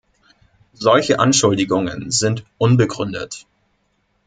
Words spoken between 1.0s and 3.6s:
Anschuldigungen sind unbegründet.